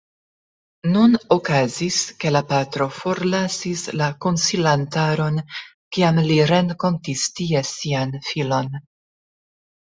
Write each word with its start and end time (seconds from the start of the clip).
Nun 0.93 1.11
okazis, 1.35 1.97
ke 2.23 2.31
la 2.31 2.41
patro 2.53 2.87
forlasis 3.01 3.85
la 4.03 4.09
konsilantaron, 4.27 5.39
kiam 5.99 6.23
li 6.31 6.41
renkontis 6.55 7.29
tie 7.41 7.65
sian 7.77 8.19
filon. 8.33 8.77